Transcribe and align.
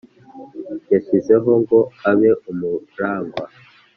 yashyizeho 0.91 1.49
ngo 1.61 1.79
abe 2.09 2.29
umuragwa 2.51 3.43